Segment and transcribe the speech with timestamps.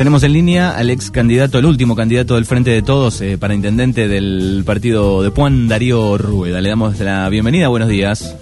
[0.00, 3.52] Tenemos en línea al ex candidato, el último candidato del Frente de Todos eh, para
[3.52, 6.62] intendente del partido de Puan, Darío Rueda.
[6.62, 8.34] Le damos la bienvenida, buenos días.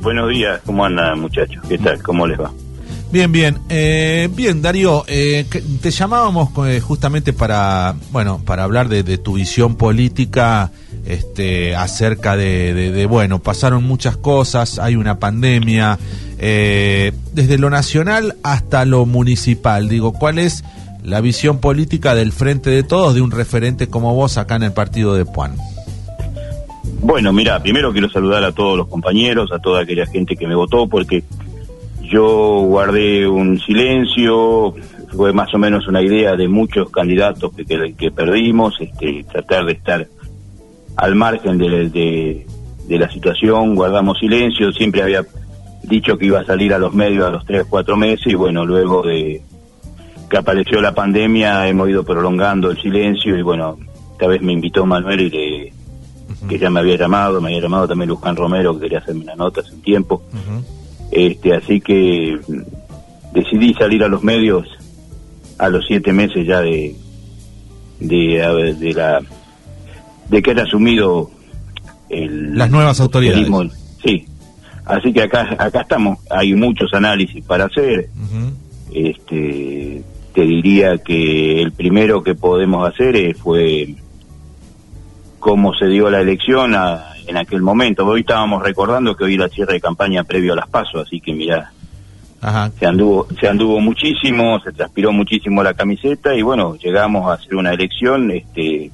[0.00, 1.60] Buenos días, ¿cómo andan muchachos?
[1.68, 2.00] ¿Qué tal?
[2.04, 2.52] ¿Cómo les va?
[3.10, 3.58] Bien, bien.
[3.68, 5.46] Eh, bien, Darío, eh,
[5.82, 10.70] te llamábamos eh, justamente para, bueno, para hablar de, tu visión política
[11.06, 15.98] este, acerca de, bueno, pasaron muchas cosas, hay una pandemia,
[16.38, 19.88] eh, desde lo nacional hasta lo municipal.
[19.88, 20.64] Digo, ¿cuál es
[21.02, 24.72] la visión política del Frente de Todos de un referente como vos acá en el
[24.72, 25.54] partido de Puan?
[27.00, 30.54] Bueno, mira, primero quiero saludar a todos los compañeros, a toda aquella gente que me
[30.54, 31.22] votó, porque
[32.02, 34.74] yo guardé un silencio,
[35.14, 39.72] fue más o menos una idea de muchos candidatos que, que, perdimos, este, tratar de
[39.72, 40.08] estar
[40.96, 42.46] al margen de, de,
[42.86, 45.24] de la situación, guardamos silencio, siempre había
[45.82, 48.64] dicho que iba a salir a los medios a los tres, cuatro meses y bueno,
[48.64, 49.42] luego de
[50.28, 53.78] que apareció la pandemia hemos ido prolongando el silencio y bueno,
[54.12, 55.72] esta vez me invitó Manuel y le,
[56.48, 59.36] que ya me había llamado, me había llamado también Luján Romero que quería hacerme una
[59.36, 60.22] nota hace un tiempo.
[61.12, 62.38] este Así que
[63.32, 64.66] decidí salir a los medios
[65.58, 66.94] a los siete meses ya de,
[68.00, 69.20] de, de la
[70.28, 71.30] de que haya asumido
[72.08, 73.48] el, las nuevas autoridades.
[74.02, 74.26] Sí,
[74.86, 78.08] Así que acá acá estamos, hay muchos análisis para hacer.
[78.94, 83.96] Este te diría que el primero que podemos hacer fue
[85.40, 86.74] cómo se dio la elección
[87.26, 88.06] en aquel momento.
[88.06, 91.32] Hoy estábamos recordando que hoy la cierre de campaña previo a las pasos, así que
[91.32, 91.72] mira,
[92.78, 97.56] se anduvo se anduvo muchísimo, se transpiró muchísimo la camiseta y bueno, llegamos a hacer
[97.56, 98.92] una elección este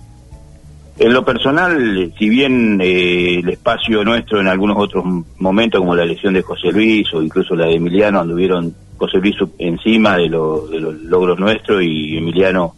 [1.03, 5.05] en lo personal, si bien eh, el espacio nuestro en algunos otros
[5.37, 9.35] momentos, como la elección de José Luis o incluso la de Emiliano, anduvieron José Luis
[9.59, 12.77] encima de, los logros nuestros y Emiliano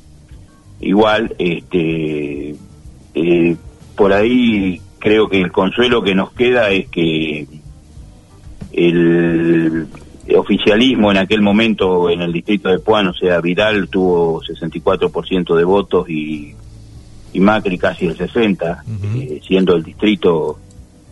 [0.80, 2.56] igual, este,
[3.14, 3.56] eh,
[3.94, 7.46] por ahí creo que el consuelo que nos queda es que
[8.72, 9.86] el
[10.34, 15.64] oficialismo en aquel momento en el distrito de Puan, o sea, Vidal tuvo 64% de
[15.64, 16.54] votos y
[17.34, 18.84] y Macri casi el 60,
[19.16, 20.58] eh, siendo el distrito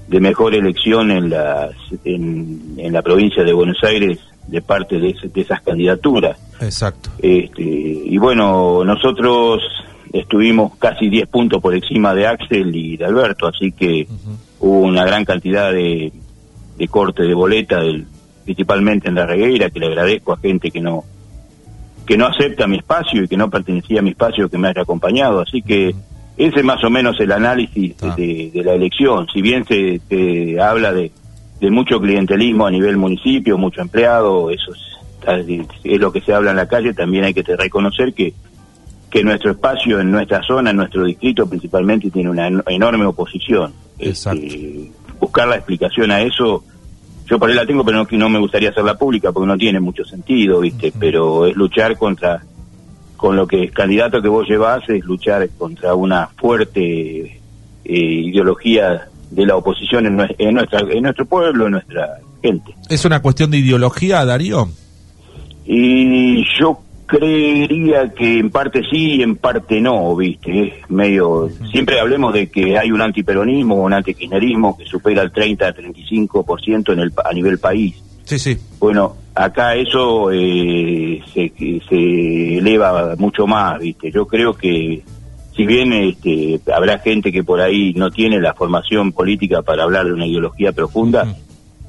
[0.06, 1.72] de mejor elección en, las,
[2.05, 6.38] en, la provincia de Buenos Aires de parte de, esas candidaturas.
[6.60, 7.10] Exacto.
[7.19, 9.62] Este, y bueno, nosotros
[10.12, 14.06] estuvimos casi 10 puntos por encima de Axel y de Alberto, así que
[14.60, 16.12] hubo una gran cantidad de,
[16.78, 18.06] de corte de boleta, del,
[18.44, 21.04] principalmente en la regueira, que le agradezco a gente que no
[22.06, 24.83] que no acepta mi espacio y que no pertenecía a mi espacio que me haya
[24.83, 25.94] acompañado, así que
[26.37, 28.15] ese es más o menos el análisis ah.
[28.16, 29.26] de, la elección.
[29.32, 30.00] Si bien se,
[30.60, 31.10] habla de,
[31.70, 36.66] mucho clientelismo a nivel municipio, mucho empleado, eso es, lo que se habla en la
[36.66, 38.34] calle, también hay que reconocer que,
[39.10, 43.72] que nuestro espacio en nuestra zona, en nuestro distrito principalmente, tiene una enorme oposición.
[43.98, 44.91] Este,
[45.21, 46.65] buscar la explicación a eso,
[47.26, 49.78] yo por ahí la tengo, pero no, no me gustaría hacerla pública porque no tiene
[49.78, 50.92] mucho sentido, ¿viste?
[50.98, 52.42] Pero es luchar contra
[53.22, 56.81] con lo que el candidato que vos llevás es luchar contra una fuerte
[57.31, 57.41] eh,
[57.84, 60.16] ideología de la oposición en,
[60.55, 62.75] nuestra, en nuestro pueblo, en nuestra gente.
[62.88, 64.69] ¿Es una cuestión de ideología, Darío?
[65.65, 70.66] Y yo creería que en parte sí y en parte no, ¿viste?
[70.66, 71.49] Es medio...
[71.71, 76.99] Siempre hablemos de que hay un antiperonismo un antikirchnerismo que supera el 30 35% en
[76.99, 78.03] el, a nivel país.
[78.38, 78.59] Sí, sí.
[78.78, 81.53] Bueno, acá eso eh, se,
[81.88, 84.10] se eleva mucho más, ¿viste?
[84.10, 85.03] Yo creo que
[85.54, 90.06] si bien este, habrá gente que por ahí no tiene la formación política para hablar
[90.06, 91.26] de una ideología profunda,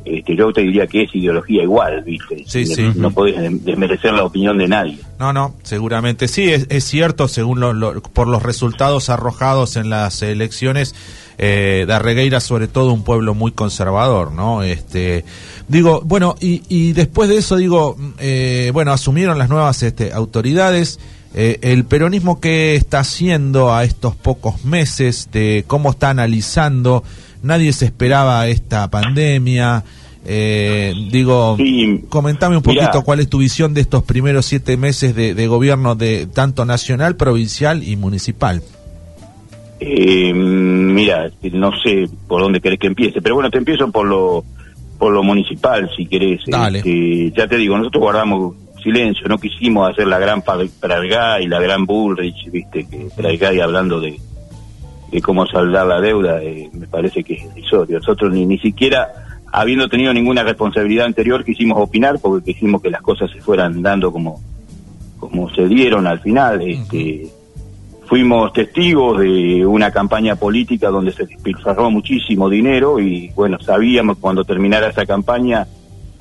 [0.03, 2.43] este, yo te diría que es ideología igual, ¿viste?
[2.45, 2.91] Sí, sí.
[2.95, 4.99] No podés desmerecer la opinión de nadie.
[5.17, 10.21] No, no, seguramente sí, es, es cierto, según lo, por los resultados arrojados en las
[10.21, 10.93] elecciones,
[11.37, 14.63] eh, Darregueira sobre todo un pueblo muy conservador, ¿no?
[14.63, 15.25] Este,
[15.67, 20.99] digo, bueno, y, y después de eso digo, eh, bueno, asumieron las nuevas este, autoridades,
[21.33, 27.03] eh, el peronismo que está haciendo a estos pocos meses, de cómo está analizando
[27.43, 29.83] nadie se esperaba esta pandemia.
[30.25, 31.57] Eh, digo,
[32.07, 36.25] comentame un poquito cuál es tu visión de estos primeros siete meses de, gobierno de
[36.25, 38.63] tanto nacional, provincial y municipal.
[39.85, 44.43] Eh, mira, no sé por dónde querés que empiece, pero bueno, te empiezo por lo
[44.97, 46.41] por lo municipal, si querés.
[46.47, 51.59] Este, ya te digo, nosotros guardamos silencio, no quisimos hacer la gran Pralgá y la
[51.59, 54.17] gran Bullrich, viste, que y hablando de,
[55.11, 57.99] de cómo saldar la deuda, eh, me parece que es irrisorio.
[57.99, 59.09] Nosotros ni, ni siquiera,
[59.51, 64.11] habiendo tenido ninguna responsabilidad anterior, quisimos opinar porque quisimos que las cosas se fueran dando
[64.11, 64.41] como,
[65.19, 66.61] como se dieron al final.
[66.61, 67.27] Este,
[68.13, 74.43] fuimos testigos de una campaña política donde se despilfarró muchísimo dinero y bueno, sabíamos cuando
[74.43, 75.65] terminara esa campaña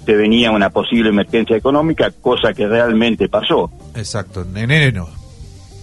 [0.03, 3.71] se venía una posible emergencia económica, cosa que realmente pasó.
[3.94, 5.06] Exacto, en enero.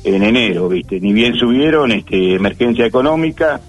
[0.04, 3.62] En enero, viste, ni bien subieron este emergencia económica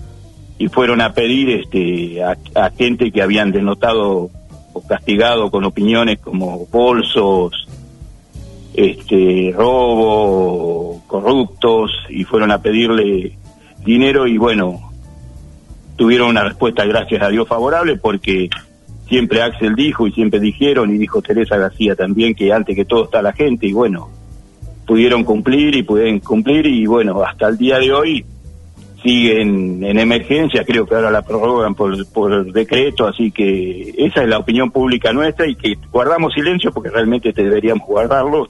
[0.57, 4.31] y fueron a pedir este a, a gente que habían denotado
[4.73, 7.69] o castigado con opiniones como bolsos,
[8.75, 13.37] este robo, corruptos y fueron a pedirle
[13.85, 14.91] dinero y bueno,
[15.97, 18.49] tuvieron una respuesta gracias a Dios favorable porque
[19.09, 23.05] siempre Axel dijo y siempre dijeron y dijo Teresa García también que antes que todo
[23.05, 24.09] está la gente y bueno,
[24.87, 28.25] pudieron cumplir y pueden cumplir y bueno, hasta el día de hoy
[29.03, 34.29] siguen en emergencia, creo que ahora la prorrogan por, por decreto, así que esa es
[34.29, 38.49] la opinión pública nuestra y que guardamos silencio porque realmente deberíamos guardarlo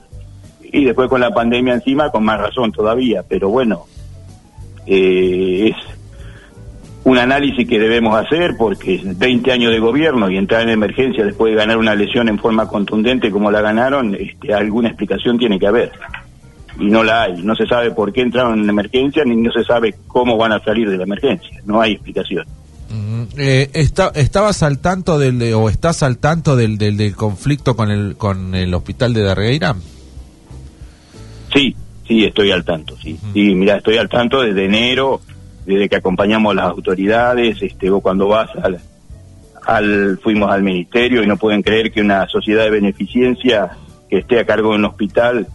[0.73, 3.87] y después con la pandemia encima con más razón todavía, pero bueno,
[4.87, 5.77] eh, es
[7.05, 11.53] un análisis que debemos hacer porque 20 años de gobierno y entrar en emergencia después
[11.53, 15.67] de ganar una lesión en forma contundente como la ganaron, este, alguna explicación tiene que
[15.67, 15.93] haber.
[16.79, 17.43] Y no la hay.
[17.43, 20.61] No se sabe por qué entraron en emergencia ni no se sabe cómo van a
[20.61, 21.61] salir de la emergencia.
[21.65, 22.47] No hay explicación.
[23.37, 27.91] Eh, está, ¿Estabas al tanto del, o estás al tanto del, del, del, conflicto con
[27.91, 29.77] el, con el hospital de Darreira?
[31.53, 31.75] Sí,
[32.07, 33.19] sí, estoy al tanto, sí.
[33.33, 35.21] Sí, mira, estoy al tanto desde enero
[35.67, 38.81] desde que acompañamos a las autoridades, este, vos cuando vas al,
[39.67, 43.71] al, fuimos al ministerio y no pueden creer que una sociedad de beneficencia
[44.09, 45.47] que esté a cargo de un hospital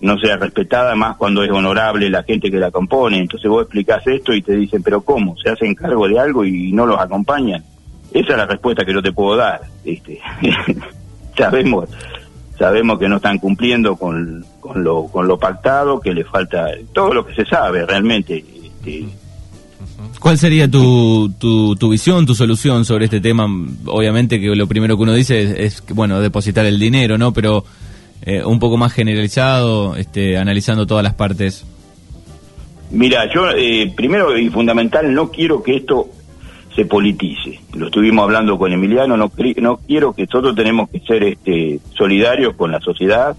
[0.00, 3.18] no sea respetada más cuando es honorable la gente que la compone.
[3.18, 5.36] Entonces vos explicás esto y te dicen, pero ¿cómo?
[5.38, 7.64] ¿Se hacen cargo de algo y no los acompañan?
[8.12, 9.62] Esa es la respuesta que yo te puedo dar.
[9.84, 10.20] Este.
[11.36, 11.88] sabemos
[12.58, 17.12] sabemos que no están cumpliendo con, con, lo, con lo pactado, que le falta todo
[17.14, 18.44] lo que se sabe realmente.
[18.64, 19.06] Este,
[20.20, 23.46] ¿Cuál sería tu, tu, tu, visión, tu solución sobre este tema?
[23.86, 27.32] Obviamente que lo primero que uno dice es, es bueno, depositar el dinero, ¿no?
[27.32, 27.64] Pero
[28.22, 31.64] eh, un poco más generalizado, este, analizando todas las partes.
[32.90, 36.08] Mira, yo eh, primero y fundamental no quiero que esto
[36.74, 37.60] se politice.
[37.74, 39.30] Lo estuvimos hablando con Emiliano, no,
[39.60, 43.36] no quiero que nosotros tenemos que ser este, solidarios con la sociedad,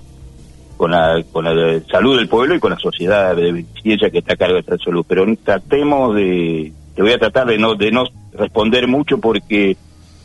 [0.78, 4.34] con la, con la salud del pueblo y con la sociedad de beneficencia que está
[4.34, 5.06] a cargo de esta salud.
[5.08, 9.76] Pero tratemos de, te voy a tratar de no, de no responder mucho porque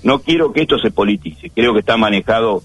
[0.02, 1.50] no quiero que esto se politice.
[1.50, 2.62] Creo que está manejado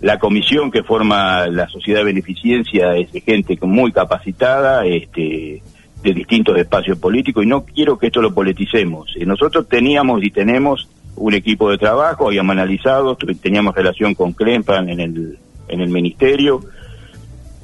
[0.00, 5.62] la comisión que forma la sociedad de beneficencia es de gente muy capacitada, este,
[6.02, 9.12] de distintos espacios políticos y no quiero que esto lo politicemos.
[9.16, 14.90] Eh, nosotros teníamos y tenemos un equipo de trabajo, habíamos analizado, teníamos relación con Clempan
[14.90, 15.38] en el,
[15.68, 16.60] en el ministerio,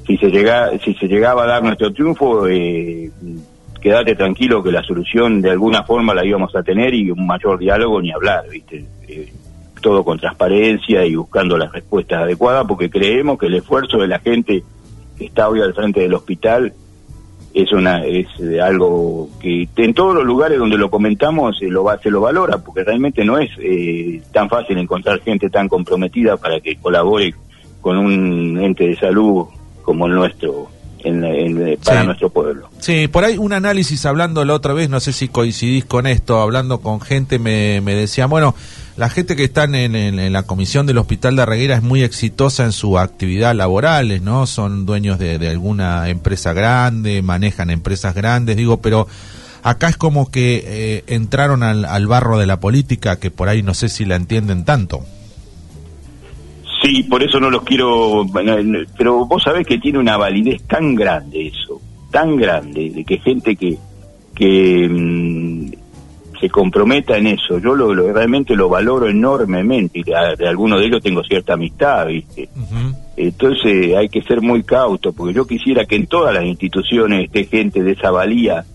[0.05, 3.09] si se llega, si se llegaba a dar nuestro triunfo, eh,
[3.81, 7.59] quédate tranquilo que la solución de alguna forma la íbamos a tener y un mayor
[7.59, 8.85] diálogo ni hablar, ¿viste?
[9.07, 9.31] Eh,
[9.81, 14.19] todo con transparencia y buscando las respuestas adecuadas, porque creemos que el esfuerzo de la
[14.19, 14.63] gente
[15.17, 16.73] que está hoy al frente del hospital
[17.53, 18.27] es una es
[18.63, 22.83] algo que en todos los lugares donde lo comentamos se lo se lo valora porque
[22.83, 27.35] realmente no es eh, tan fácil encontrar gente tan comprometida para que colabore
[27.79, 29.45] con un ente de salud
[29.83, 30.69] como el nuestro
[31.03, 32.05] en, en, para sí.
[32.05, 32.69] nuestro pueblo.
[32.79, 36.41] Sí, por ahí un análisis hablando la otra vez, no sé si coincidís con esto,
[36.41, 38.55] hablando con gente me, me decía, bueno,
[38.95, 42.03] la gente que está en, en, en, la comisión del Hospital de Arreguera es muy
[42.03, 44.47] exitosa en su actividad laborales, ¿no?
[44.47, 49.07] Son dueños de, de alguna empresa grande, manejan empresas grandes, digo, pero
[49.63, 53.63] acá es como que eh, entraron al, al barro de la política, que por ahí
[53.63, 55.03] no sé si la entienden tanto.
[56.83, 58.25] Sí, por eso no los quiero,
[58.97, 61.79] pero vos sabés que tiene una validez tan grande eso,
[62.11, 63.77] tan grande, de que gente que,
[64.35, 65.71] que mmm,
[66.41, 70.81] se comprometa en eso, yo lo, lo, realmente lo valoro enormemente, y de, de algunos
[70.81, 72.49] de ellos tengo cierta amistad, ¿viste?
[72.53, 72.95] Uh -huh.
[73.15, 77.45] Entonces hay que ser muy cauto, porque yo quisiera que en todas las instituciones esté
[77.45, 78.65] gente de esa valía,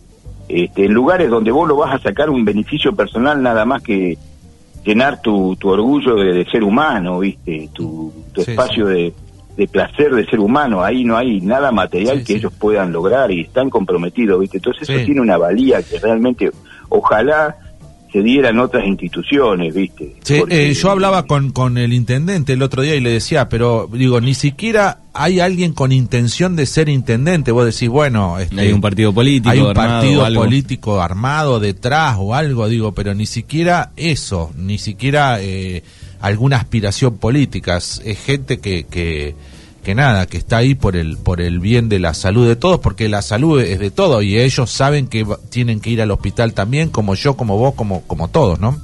[0.48, 4.16] este, en lugares donde vos lo vas a sacar un beneficio personal nada más que
[4.84, 7.68] llenar tu, tu orgullo de, de, ser humano, ¿viste?
[7.72, 8.92] Tu, tu sí, espacio sí.
[8.92, 9.14] De,
[9.56, 10.82] de, placer de ser humano.
[10.82, 14.58] Ahí no hay nada material sí, que ellos puedan lograr y están comprometidos, ¿viste?
[14.58, 16.50] Entonces eso tiene una valía que realmente,
[16.88, 17.56] ojalá
[18.12, 20.14] se dieran otras instituciones, ¿viste?
[20.22, 23.48] Sí, Porque, eh, yo hablaba con, con el intendente el otro día y le decía,
[23.48, 27.52] pero digo, ni siquiera hay alguien con intención de ser intendente.
[27.52, 32.34] Vos decís, bueno, este, hay un partido político, hay un partido político armado detrás o
[32.34, 35.82] algo, digo, pero ni siquiera eso, ni siquiera eh,
[36.20, 37.76] alguna aspiración política.
[37.76, 39.34] Es gente que, que
[39.82, 42.80] que nada, que está ahí por el, por el bien de la salud de todos,
[42.80, 46.52] porque la salud es de todos y ellos saben que tienen que ir al hospital
[46.52, 48.76] también, como yo, como vos, como, como todos, ¿no?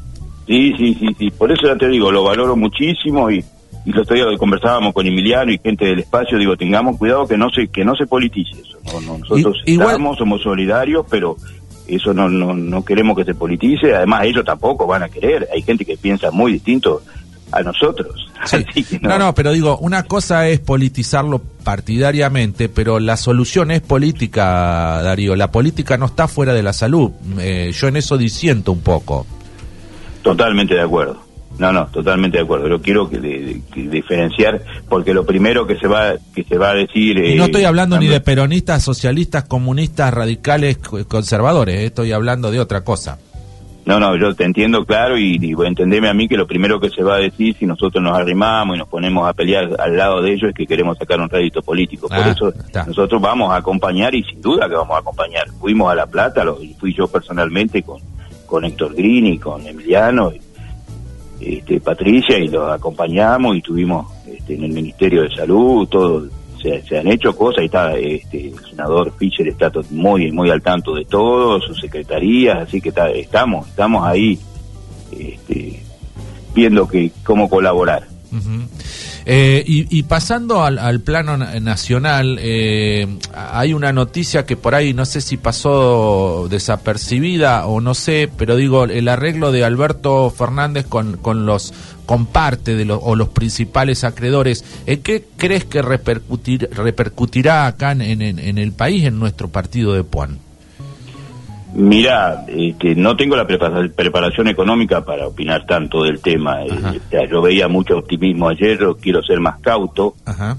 [0.46, 1.30] Sí, sí, sí, sí.
[1.30, 3.44] Por eso ya te digo, lo valoro muchísimo y,
[3.84, 7.36] y lo otro día conversábamos con Emiliano y gente del espacio, digo, tengamos cuidado que
[7.36, 8.78] no se, que no se politice eso.
[8.92, 11.36] No, nosotros estamos, somos solidarios, pero
[11.86, 15.62] eso no, no, no queremos que se politice, además ellos tampoco van a querer, hay
[15.62, 17.02] gente que piensa muy distinto
[17.54, 18.28] a nosotros.
[19.00, 19.18] no.
[19.18, 19.34] no.
[19.34, 25.37] pero digo, una cosa es politizarlo partidariamente, pero la solución es política, Darío.
[25.37, 27.12] La política no está fuera de la salud.
[27.38, 29.26] Eh, yo en eso disiento un poco.
[30.23, 31.23] Totalmente de acuerdo.
[31.58, 32.68] No, no, totalmente de acuerdo.
[32.68, 33.20] Lo quiero que,
[33.75, 37.16] diferenciar porque lo primero que se va que se va a decir.
[37.18, 41.76] y no estoy hablando ni de peronistas, socialistas, comunistas, radicales, conservadores.
[41.76, 43.18] Eh, estoy hablando de otra cosa.
[43.87, 46.88] No, no, yo te entiendo claro y, y entendeme a mí que lo primero que
[46.88, 50.23] se va a decir si nosotros nos arrimamos y nos ponemos a pelear al lado
[50.23, 52.09] de ellos es que queremos sacar un rédito político.
[52.09, 52.53] Por ah, eso
[52.87, 55.49] nosotros vamos a acompañar y sin duda que vamos a acompañar.
[55.61, 58.00] Fuimos a La Plata, lo, y fui yo personalmente con,
[58.47, 64.64] con Héctor Grini, con Emiliano, y, este, Patricia y los acompañamos y estuvimos este, en
[64.64, 66.26] el Ministerio de Salud, todo
[66.87, 70.94] se, han hecho cosas y está este, el senador Fischer está muy muy al tanto
[70.94, 74.38] de todo, sus secretarías, así que estamos estamos ahí
[75.12, 75.83] este,
[76.54, 78.06] viendo que cómo colaborar.
[79.26, 85.23] Eh, y, pasando al, plano nacional, eh, hay una noticia que por ahí no sé
[85.23, 91.47] si pasó desapercibida o no sé, pero digo, el arreglo de Alberto Fernández con, con
[91.47, 91.73] los
[92.04, 98.02] comparte de los o los principales acreedores, ¿en qué crees que repercutir, repercutirá acá en,
[98.02, 100.38] en, el país, en nuestro partido de Puan?
[101.76, 106.62] Mira, este, no tengo la preparación económica para opinar tanto del tema.
[106.62, 110.14] Eh, yo veía mucho optimismo ayer, yo quiero ser más cauto,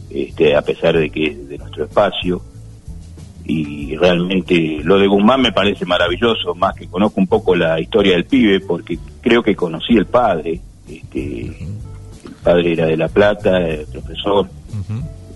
[0.10, 2.42] este, a pesar de que es de nuestro espacio.
[3.46, 8.14] Y realmente lo de Guzmán me parece maravilloso, más que conozco un poco la historia
[8.14, 10.60] del pibe, porque creo que conocí el padre.
[10.90, 11.46] Este,
[12.26, 13.58] El padre era de La Plata,
[13.92, 14.50] profesor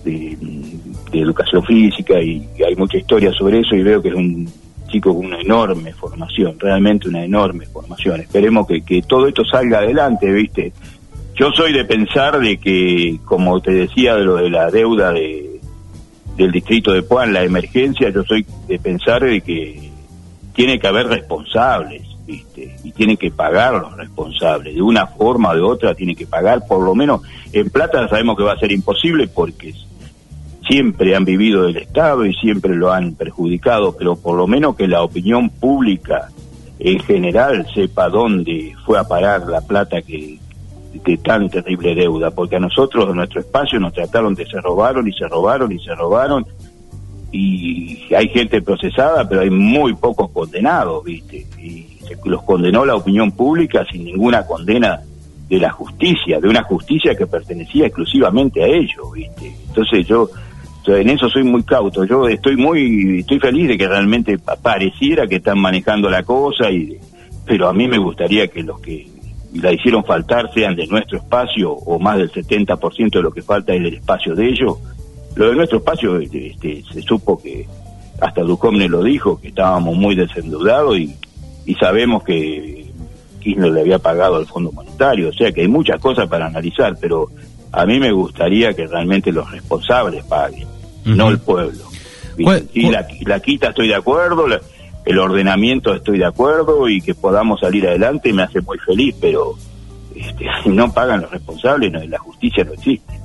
[0.04, 0.36] de,
[1.10, 4.46] de educación física, y hay mucha historia sobre eso, y veo que es un
[4.90, 8.20] chico con una enorme formación, realmente una enorme formación.
[8.20, 10.72] Esperemos que, que todo esto salga adelante, ¿viste?
[11.34, 15.60] Yo soy de pensar de que, como te decía de lo de la deuda de,
[16.36, 19.90] del distrito de Puan, la emergencia, yo soy de pensar de que
[20.54, 22.76] tiene que haber responsables, ¿viste?
[22.84, 26.66] Y tienen que pagar los responsables, de una forma o de otra tienen que pagar,
[26.66, 29.74] por lo menos en plata sabemos que va a ser imposible porque
[30.68, 34.88] siempre han vivido del Estado y siempre lo han perjudicado, pero por lo menos que
[34.88, 36.28] la opinión pública
[36.78, 40.38] en general sepa dónde fue a parar la plata que
[40.92, 45.06] de tan terrible deuda, porque a nosotros en nuestro espacio nos trataron de se robaron
[45.06, 46.44] y se robaron y se robaron
[47.32, 51.46] y hay gente procesada, pero hay muy pocos condenados, ¿viste?
[51.62, 51.86] Y
[52.24, 55.00] los condenó la opinión pública sin ninguna condena
[55.48, 59.54] de la justicia, de una justicia que pertenecía exclusivamente a ellos, ¿viste?
[59.68, 60.28] Entonces yo
[60.96, 62.04] en eso soy muy cauto.
[62.04, 66.98] Yo estoy muy, estoy feliz de que realmente pareciera que están manejando la cosa, y,
[67.44, 69.08] pero a mí me gustaría que los que
[69.54, 73.74] la hicieron faltar sean de nuestro espacio o más del 70% de lo que falta
[73.74, 74.78] es del espacio de ellos.
[75.34, 77.66] Lo de nuestro espacio este, este, se supo que
[78.20, 81.16] hasta Ducomne lo dijo, que estábamos muy desendeudados y,
[81.78, 82.90] sabemos que
[83.38, 86.96] Kirchner le había pagado al Fondo Monetario, o sea que hay muchas cosas para analizar,
[87.00, 87.28] pero
[87.70, 90.66] a mí me gustaría que realmente los responsables paguen,
[91.04, 91.84] no el pueblo.
[92.72, 94.46] Y la, la, quita estoy de acuerdo,
[95.04, 99.56] el ordenamiento estoy de acuerdo y que podamos salir adelante me hace muy feliz, pero
[100.14, 103.20] este, si no pagan los responsables, no, la justicia no existe.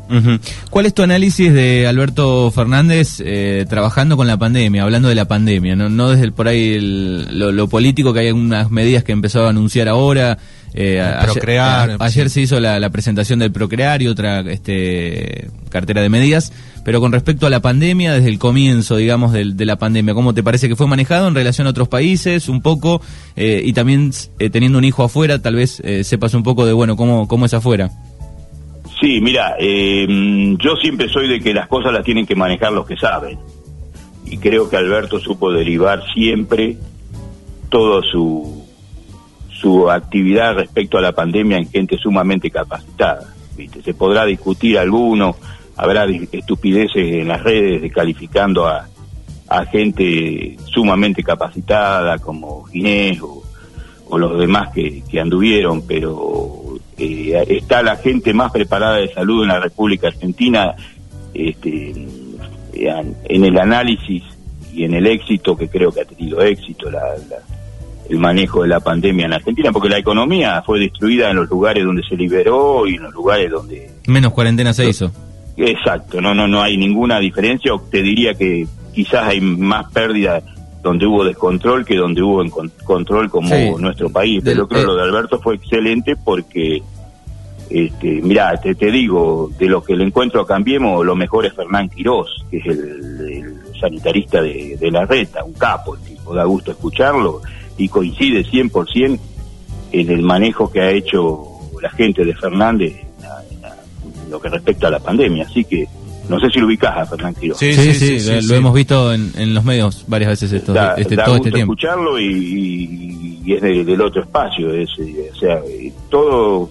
[0.70, 5.25] ¿Cuál es tu análisis de Alberto Fernández eh, trabajando con la pandemia, hablando de la
[5.25, 9.13] pandemia, no, no desde el, por ahí lo, lo, político, que hay unas medidas que
[9.13, 10.38] empezó a anunciar ahora,
[10.75, 11.98] eh, Procrear.
[12.00, 16.51] Ayer, se hizo la, presentación del Procrear y otra este, cartera de medidas,
[16.86, 20.44] pero con respecto a la pandemia, desde el comienzo, digamos, de, la pandemia, ¿cómo te
[20.44, 23.01] parece que fue manejado en relación a otros países, un poco,
[23.36, 26.96] eh, y también eh, teniendo un hijo afuera, tal vez sepas un poco de, bueno,
[26.96, 27.89] cómo, cómo es afuera?
[29.01, 32.96] Sí, mira, yo siempre soy de que las cosas las tienen que manejar los que
[32.96, 33.38] saben,
[34.25, 36.77] y creo que Alberto supo derivar siempre
[37.70, 38.65] todo su
[39.65, 43.34] su actividad respecto a la pandemia en gente sumamente capacitada.
[43.58, 43.82] ¿viste?
[43.82, 45.38] Se podrá discutir alguno,
[45.75, 48.88] habrá estupideces en las redes descalificando a,
[49.48, 53.44] a gente sumamente capacitada como Ginés o,
[54.17, 59.50] los demás que, que anduvieron, pero eh, está la gente más preparada de salud en
[59.50, 60.74] la República Argentina
[61.34, 62.08] este,
[62.72, 64.24] en el análisis
[64.74, 67.01] y en el éxito, que creo que ha tenido éxito la,
[68.10, 71.84] el manejo de la pandemia en Argentina, porque la economía fue destruida en los lugares
[71.84, 73.91] donde se liberó y en los lugares donde...
[74.08, 75.12] Menos cuarentena se hizo.
[75.58, 80.42] Exacto, no, no, no hay ninguna diferencia, o te diría que quizás hay más pérdida
[80.86, 82.52] donde hubo descontrol que donde hubo en
[82.84, 84.42] control como nuestro país.
[84.44, 86.84] Pero creo que lo de Alberto fue excelente porque,
[87.70, 91.54] este, mira, te, te digo, de lo que el encuentro a Cambiemos, lo mejor es
[91.54, 96.72] Fernán Quirós, que es el, sanitarista de, la reta, un capo, el tipo, da gusto
[96.72, 97.42] escucharlo
[97.78, 99.20] y coincide 100%
[99.92, 101.46] en el manejo que ha hecho
[101.82, 103.05] la gente de Fernández
[104.29, 105.46] lo que respecta a la pandemia.
[105.46, 105.88] Así que
[106.29, 107.36] no sé si lo ubicás a Fernán.
[107.36, 111.51] Sí, sí, sí, lo hemos visto en, los medios varias veces esto, este, todo este
[111.51, 111.74] tiempo.
[111.74, 114.74] escucharlo y, es del otro espacio.
[114.74, 116.70] Es, eh, o sea, eh, todo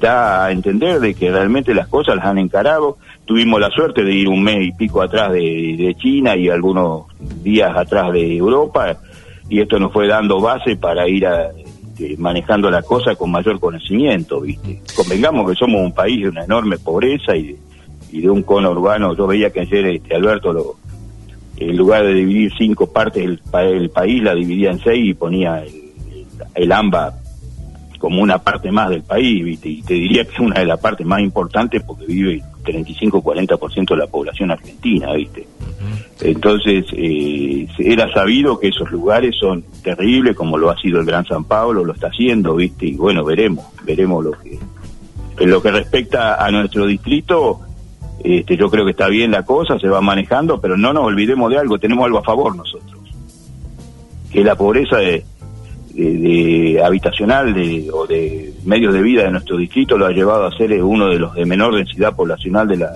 [0.00, 2.96] da a entender de que realmente las cosas las han encarado.
[3.24, 7.06] Tuvimos la suerte de ir un mes y pico atrás de, China y algunos
[7.42, 8.96] días atrás de Europa
[9.50, 11.26] y esto nos fue dando base para ir
[11.98, 14.80] este, manejando la cosa con mayor conocimiento, ¿viste?
[14.94, 17.56] Convengamos que somos un país de una enorme pobreza y
[18.10, 19.14] y de un cono urbano.
[19.16, 20.76] Yo veía que ayer este, Alberto, lo,
[21.56, 25.64] en lugar de dividir cinco partes del, país, la dividía en seis y ponía
[26.54, 27.14] el, AMBA
[27.98, 29.68] como una parte más del país, ¿viste?
[29.68, 33.96] y te diría que es una de las partes más importantes porque vive 35-40% de
[33.96, 35.46] la población argentina, ¿viste?
[36.20, 41.24] Entonces, eh, era sabido que esos lugares son terribles, como lo ha sido el Gran
[41.24, 42.86] San Pablo, lo está haciendo, ¿viste?
[42.86, 44.58] Y bueno, veremos, veremos lo que...
[45.40, 47.60] En lo que respecta a nuestro distrito,
[48.24, 51.48] este, yo creo que está bien la cosa, se va manejando, pero no nos olvidemos
[51.50, 53.00] de algo, tenemos algo a favor nosotros,
[54.32, 55.24] que la pobreza de,
[56.84, 60.82] habitacional de, o de medios de vida de nuestro distrito lo ha llevado a ser
[60.82, 62.92] uno de los de menor densidad poblacional de la,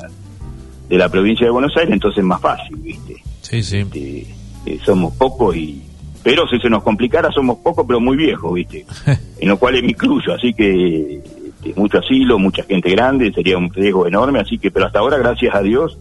[0.89, 3.17] de la provincia de Buenos Aires, entonces es más fácil, ¿viste?
[3.41, 3.79] Sí, sí.
[3.79, 4.27] Este,
[4.67, 5.83] eh, somos pocos y...
[6.23, 8.87] Pero si se nos complicara somos pocos pero muy viejos, ¿viste?
[9.41, 13.73] en lo cual me incluyo, así que este, mucho asilo, mucha gente grande, sería un
[13.73, 15.99] riesgo enorme, así que, pero hasta ahora, gracias a Dios,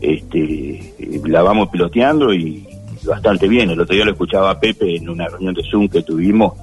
[0.00, 0.94] este,
[1.26, 2.66] la vamos piloteando y
[3.04, 3.70] bastante bien.
[3.70, 6.54] El otro día lo escuchaba a Pepe en una reunión de Zoom que tuvimos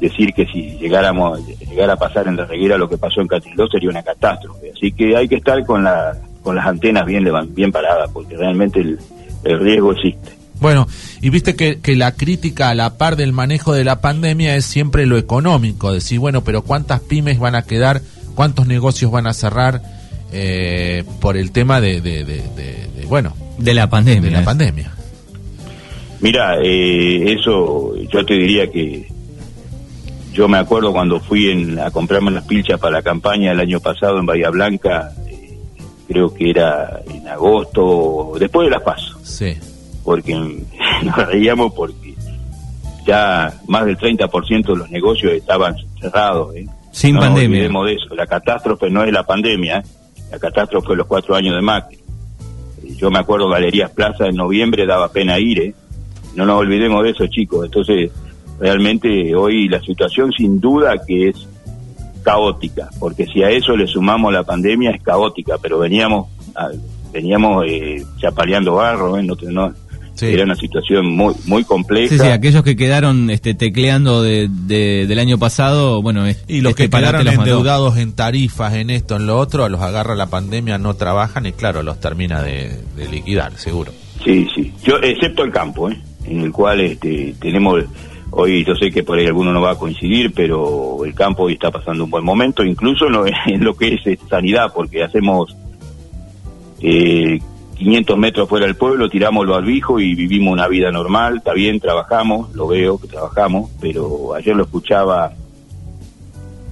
[0.00, 3.66] decir que si llegáramos llegara a pasar en la reguera lo que pasó en Catiló
[3.68, 4.72] sería una catástrofe.
[4.74, 8.80] Así que hay que estar con la con las antenas bien bien paradas porque realmente
[8.80, 10.36] el riesgo existe.
[10.60, 10.88] Bueno,
[11.20, 14.64] y viste que, que, la crítica a la par del manejo de la pandemia es
[14.64, 18.00] siempre lo económico, decir, bueno, pero ¿cuántas pymes van a quedar?
[18.34, 19.82] ¿Cuántos negocios van a cerrar
[20.32, 24.30] eh, por el tema de, de, bueno, de la pandemia?
[24.30, 24.92] De la pandemia.
[26.20, 29.08] Mira, eh, eso yo te diría que
[30.32, 33.80] yo me acuerdo cuando fui en, a comprarme las pilchas para la campaña el año
[33.80, 35.58] pasado en Bahía Blanca, eh,
[36.08, 39.18] creo que era en agosto, después de las paso.
[39.22, 39.56] Sí
[40.06, 40.34] porque
[41.02, 42.14] nos reíamos porque
[43.04, 46.54] ya más del 30% de los negocios estaban cerrados.
[46.54, 46.66] ¿eh?
[46.92, 47.68] Sin pandemia.
[47.68, 48.14] de eso.
[48.14, 49.82] La catástrofe no es la pandemia, ¿eh?
[50.30, 51.98] la catástrofe es los cuatro años de Macri.
[52.96, 55.74] Yo me acuerdo Galerías Plaza en noviembre daba pena ir, ¿eh?
[56.36, 57.64] No nos olvidemos de eso, chicos.
[57.64, 58.12] Entonces,
[58.60, 61.48] realmente hoy la situación sin duda que es
[62.22, 66.28] caótica, porque si a eso le sumamos la pandemia es caótica, pero veníamos
[67.12, 69.22] veníamos eh, chapaleando barro, ¿eh?
[69.22, 69.72] no, no,
[70.20, 72.14] era una situación muy muy compleja.
[72.14, 76.88] Sí, sí, aquellos que quedaron este, tecleando de, del año pasado, bueno, y los que
[76.88, 81.46] quedaron endeudados en tarifas, en esto, en lo otro, los agarra la pandemia, no trabajan
[81.46, 83.92] y claro, los termina de, liquidar, seguro.
[84.24, 85.96] Sí, sí, yo excepto el campo, ¿eh?
[86.26, 87.84] En el cual este, tenemos
[88.30, 91.54] hoy yo sé que por ahí alguno no va a coincidir, pero el campo hoy
[91.54, 95.56] está pasando un buen momento, incluso en lo, que es sanidad, porque hacemos
[96.80, 97.38] eh,
[97.76, 101.80] 500 metros fuera del pueblo, tiramos el barbijo y vivimos una vida normal, está bien,
[101.80, 105.32] trabajamos, lo veo que trabajamos, pero ayer lo escuchaba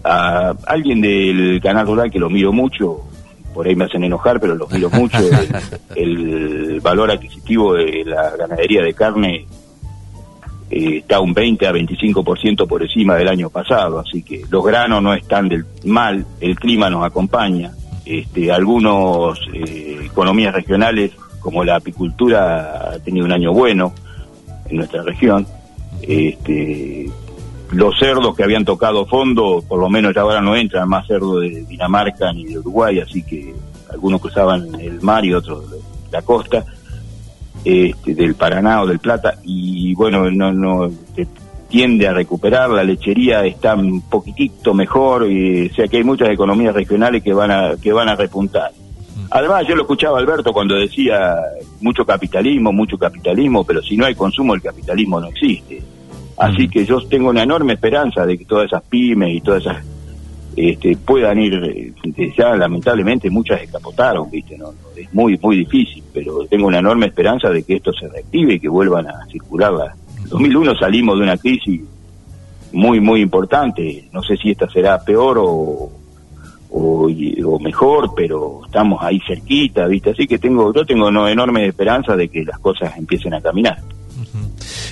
[0.03, 3.01] a alguien del canal rural que lo miro mucho,
[3.55, 5.19] por ahí me hacen enojar, pero lo miro mucho,
[5.97, 9.47] el, valor adquisitivo de la ganadería de carne
[10.71, 15.03] eh, está un 20 a 25% por encima del año pasado, así que los granos
[15.03, 17.73] no están del mal, el clima nos acompaña,
[18.05, 23.95] este, algunos eh, economías regionales, como la apicultura, ha tenido un año bueno
[24.69, 25.47] en nuestra región.
[26.03, 27.11] Este,
[27.71, 31.41] los cerdos que habían tocado fondo, por lo menos ya ahora no entran más cerdos
[31.41, 33.55] de Dinamarca ni de Uruguay, así que
[33.91, 35.65] algunos cruzaban el mar y otros
[36.11, 36.65] la costa,
[37.65, 40.91] este, del Paraná o del Plata, y bueno, no, no
[41.69, 46.29] tiende a recuperar, la lechería está un poquitito mejor, y, o sea que hay muchas
[46.29, 48.71] economías regionales que van a, que van a repuntar.
[49.31, 51.37] Además, yo lo escuchaba Alberto cuando decía
[51.81, 55.83] mucho capitalismo, mucho capitalismo, pero si no hay consumo, el capitalismo no existe.
[56.37, 59.85] Así que yo tengo una enorme esperanza de que todas esas pymes y todas esas
[60.57, 64.57] este, puedan ir, eh, ya lamentablemente muchas escapotaron, ¿viste?
[64.57, 68.55] No, es muy, muy difícil, pero tengo una enorme esperanza de que esto se reactive
[68.55, 69.93] y que vuelvan a circular.
[70.23, 71.81] En 2001 salimos de una crisis
[72.73, 75.91] muy, muy importante, no sé si esta será peor o,
[76.71, 80.11] o, mejor, pero estamos ahí cerquita, ¿viste?
[80.11, 83.79] Así que tengo, yo tengo una enorme esperanza de que las cosas empiecen a caminar.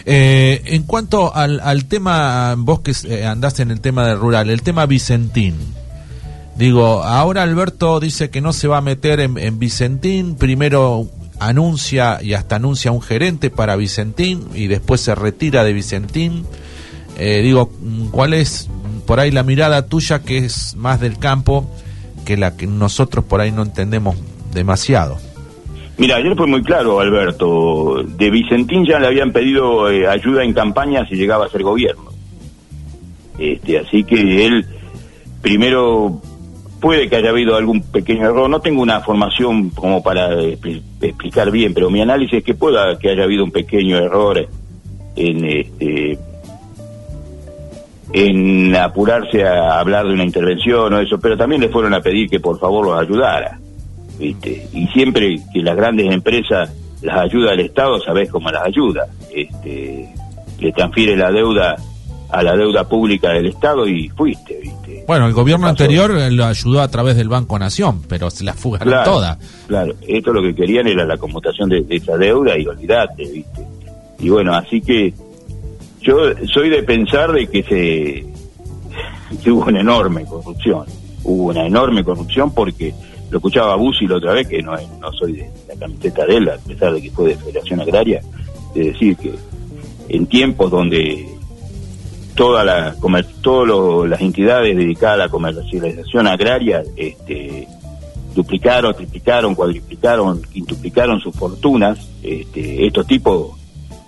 [0.04, 4.50] Eh, en cuanto al, al, tema, vos que eh, andaste en el tema de rural,
[4.50, 5.56] el tema Vicentín.
[6.56, 12.34] Digo, ahora Alberto dice que no se va a meter en, Vicentín, primero anuncia y
[12.34, 16.44] hasta anuncia un gerente para Vicentín y después se retira de Vicentín.
[17.18, 17.72] Eh, digo,
[18.10, 18.68] ¿cuál es
[19.06, 21.68] por ahí la mirada tuya que es más del campo
[22.24, 24.16] que la que nosotros por ahí no entendemos
[24.52, 25.18] demasiado?
[25.98, 28.02] Mira, ayer fue muy claro, Alberto.
[28.02, 32.10] De Vicentín ya le habían pedido eh, ayuda en campaña si llegaba a ser gobierno.
[33.38, 34.66] Este, así que él
[35.42, 36.20] primero
[36.80, 38.48] puede que haya habido algún pequeño error.
[38.48, 43.10] No tengo una formación como para explicar bien, pero mi análisis es que pueda que
[43.10, 44.46] haya habido un pequeño error
[45.14, 46.18] en este
[48.14, 52.28] en apurarse a hablar de una intervención o eso, pero también le fueron a pedir
[52.28, 53.58] que por favor los ayudara.
[54.22, 59.06] Y siempre que las grandes empresas las ayuda al Estado, sabés cómo las ayuda.
[59.34, 60.08] Este,
[60.58, 61.76] le transfiere la deuda
[62.30, 65.04] a la deuda pública del Estado y fuiste, ¿viste?
[65.06, 69.04] Bueno, el gobierno anterior lo ayudó a través del Banco Nación, pero se la fugaron
[69.04, 69.38] toda.
[69.66, 73.66] Claro, esto lo que querían era la conmutación de, esa deuda y olvidate, ¿viste?
[74.20, 75.12] Y bueno, así que
[76.00, 76.16] yo
[76.52, 80.86] soy de pensar de que se que hubo una enorme corrupción,
[81.24, 82.94] hubo una enorme corrupción porque
[83.32, 84.76] lo escuchaba a Bussi la otra vez, que no,
[85.18, 88.20] soy de la camiseta de él, a pesar de que fue de Federación Agraria,
[88.74, 89.34] de decir que
[90.10, 91.26] en tiempos donde
[92.34, 92.94] toda la
[93.40, 97.66] todas las entidades dedicadas a la comercialización agraria este,
[98.34, 103.52] duplicaron, triplicaron, cuadriplicaron, quintuplicaron sus fortunas, este, estos tipos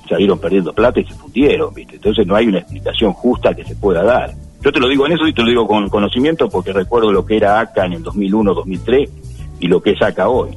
[0.06, 1.96] salieron perdiendo plata y se fundieron, ¿viste?
[1.96, 4.34] Entonces no hay una explicación justa que se pueda dar.
[4.64, 7.26] Yo te lo digo en eso y te lo digo con conocimiento porque recuerdo lo
[7.26, 9.10] que era ACA en el 2001, 2003
[9.60, 10.56] y lo que es ACA hoy.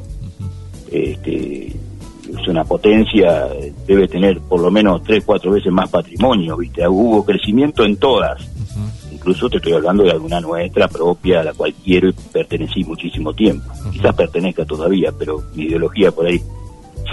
[0.89, 3.50] Este, es una potencia,
[3.86, 6.88] debe tener por lo menos tres, cuatro veces más patrimonio, ¿viste?
[6.88, 8.50] Hubo crecimiento en todas.
[9.12, 13.34] Incluso te estoy hablando de alguna nuestra propia, a la cual quiero y pertenecí muchísimo
[13.34, 13.70] tiempo.
[13.91, 16.41] Quizás pertenezca todavía, pero mi ideología por ahí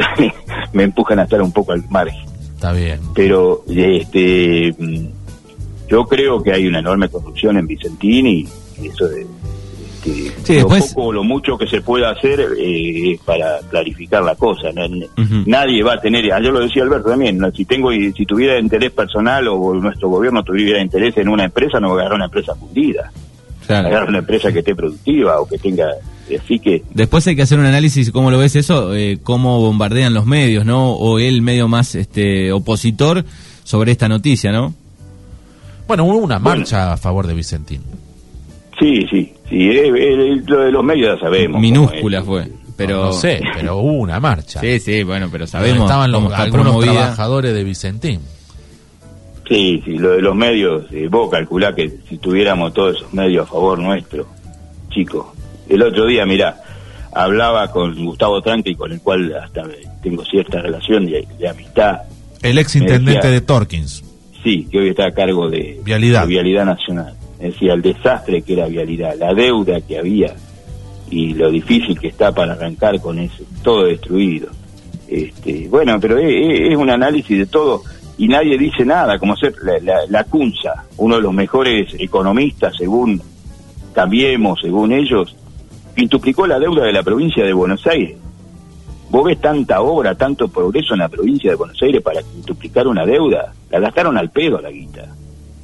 [0.72, 2.24] me empujan a estar un poco al margen.
[2.54, 3.00] Está bien.
[3.14, 4.74] Pero este
[5.94, 8.48] yo creo que hay una enorme corrupción en Vicentín y,
[8.82, 9.24] eso de,
[10.60, 14.70] lo poco o lo mucho que se pueda hacer eh, para clarificar la cosa.
[15.46, 19.46] Nadie va a tener, ayer lo decía Alberto también, si tengo si tuviera interés personal
[19.46, 23.12] o nuestro gobierno tuviera interés en una empresa, no va a agarrar una empresa fundida.
[23.68, 25.86] Agarrar una empresa que esté productiva o que tenga
[26.42, 30.14] Así que después hay que hacer un análisis cómo lo ves eso, eh, cómo bombardean
[30.14, 30.92] los medios, ¿no?
[30.92, 33.24] O el medio más este opositor
[33.62, 34.74] sobre esta noticia, ¿no?
[35.86, 37.82] Bueno, hubo una marcha a favor de Vicentín.
[38.78, 39.70] Sí, sí, sí,
[40.46, 41.60] lo de los medios ya sabemos.
[41.60, 42.48] Minúscula fue.
[42.76, 43.04] Pero...
[43.04, 44.60] No, sé, pero hubo una marcha.
[44.60, 45.82] Sí, sí, bueno, pero sabemos.
[45.82, 48.20] Estaban los, algunos trabajadores de Vicentín.
[49.48, 53.46] Sí, sí, lo de los medios, eh, vos calculá que si tuviéramos todos esos medios
[53.46, 54.26] a favor nuestro,
[54.88, 55.26] chicos.
[55.68, 56.62] El otro día, mirá,
[57.12, 59.62] hablaba con Gustavo Tranqui, con el cual hasta
[60.02, 62.00] tengo cierta relación de, amistad.
[62.42, 64.02] El ex intendente de Torkins.
[64.44, 67.14] Sí, que hoy está a cargo de Vialidad, Vialidad Nacional.
[67.40, 70.34] Es decir, el desastre que era Vialidad, la deuda que había
[71.10, 74.48] y lo difícil que está para arrancar con eso, todo destruido.
[75.08, 77.82] Este, bueno, pero es, un análisis de todo
[78.18, 83.20] y nadie dice nada, como ser la, la, Cunza, uno de los mejores economistas según
[83.94, 85.34] Cambiemos, según ellos,
[85.94, 88.16] quintuplicó la deuda de la provincia de Buenos Aires.
[89.14, 93.06] Vos ves tanta obra, tanto progreso en la provincia de Buenos Aires para duplicar una
[93.06, 93.52] deuda.
[93.70, 95.06] La gastaron al pedo la guita.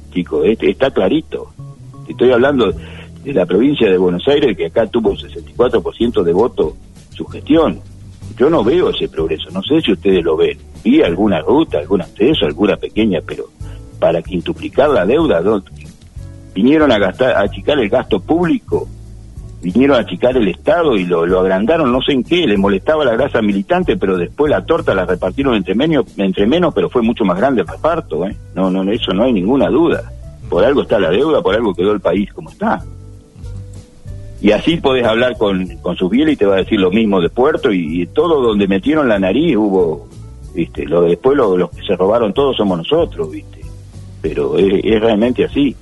[0.09, 1.51] Chicos, este, está clarito.
[2.07, 6.77] Estoy hablando de la provincia de Buenos Aires que acá tuvo un 64% de voto
[7.13, 7.81] su gestión.
[8.37, 10.57] Yo no veo ese progreso, no sé si ustedes lo ven.
[10.81, 13.49] Vi alguna ruta, algún acceso, alguna pequeña, pero
[13.99, 15.43] para quintuplicar la deuda,
[16.55, 18.87] vinieron a gastar, a achicar el gasto público
[19.61, 23.05] vinieron a achicar el Estado y lo, lo agrandaron, no sé en qué, les molestaba
[23.05, 27.01] la grasa militante, pero después la torta la repartieron entre menos, entre menos pero fue
[27.01, 28.35] mucho más grande el reparto, ¿eh?
[28.55, 30.11] No, no, eso no hay ninguna duda.
[30.49, 32.83] Por algo está la deuda, por algo quedó el país como está.
[34.41, 37.21] y así podés hablar con, con su piel y te va a decir lo mismo
[37.21, 40.07] de Puerto y, todo donde metieron la nariz hubo,
[40.55, 43.61] viste, lo después los que se robaron todos somos nosotros, viste,
[44.21, 45.75] pero es, realmente así.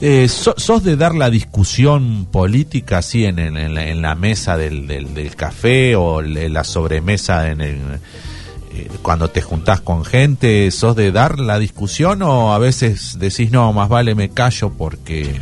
[0.00, 5.96] Eh, ¿Sos de dar la discusión política así en, en, la, mesa del, del, café
[5.96, 7.78] o en la sobremesa en el,
[8.74, 10.70] eh, cuando te juntás con gente?
[10.70, 15.32] ¿Sos de dar la discusión o a veces decís no, más vale me callo porque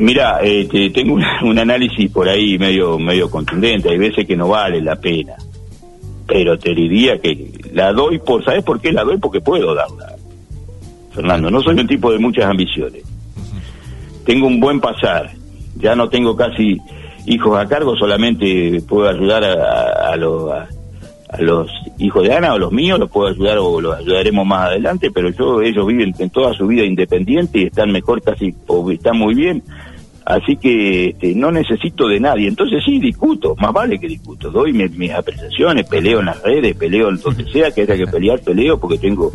[0.00, 3.90] Mira, este, tengo un, análisis por ahí medio medio contundente.
[3.90, 5.34] Hay veces que no vale la pena,
[6.26, 9.18] pero te diría que la doy por, ¿sabes por qué la doy?
[9.18, 10.16] Porque puedo darla.
[11.14, 13.02] Fernando, no soy un tipo de muchas ambiciones.
[14.30, 15.28] Tengo un buen pasar.
[15.74, 16.80] Ya no tengo casi
[17.26, 22.70] hijos a cargo, solamente puedo ayudar a, a, a los hijos de Ana o los
[22.70, 26.54] míos, los puedo ayudar o los ayudaremos más adelante, pero yo ellos viven en toda
[26.54, 29.64] su vida independiente y están mejor casi, o están muy bien
[30.30, 32.46] Así que este, no necesito de nadie.
[32.46, 34.48] Entonces sí, discuto, más vale que discuto.
[34.52, 38.38] Doy mis, apreciaciones, peleo en las redes, peleo en donde sea que haya que pelear,
[38.40, 39.32] peleo porque tengo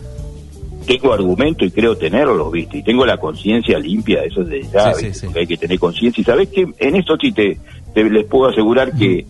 [0.86, 2.78] tengo argumento y creo tenerlo, ¿viste?
[2.78, 4.94] Y tengo la conciencia limpia, eso es de ya,
[5.36, 6.22] hay que tener conciencia.
[6.22, 7.58] Y sabes que en esto sí te,
[7.96, 9.26] les puedo asegurar que